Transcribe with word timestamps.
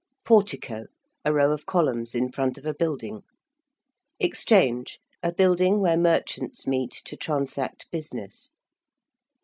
~Portico~: 0.25 0.85
a 1.23 1.31
row 1.31 1.51
of 1.51 1.67
columns 1.67 2.15
in 2.15 2.31
front 2.31 2.57
of 2.57 2.65
a 2.65 2.73
building. 2.73 3.21
~Exchange~: 4.19 4.97
a 5.21 5.31
building 5.31 5.79
where 5.79 5.95
merchants 5.95 6.65
meet 6.65 6.89
to 7.05 7.15
transact 7.15 7.85
business. 7.91 8.51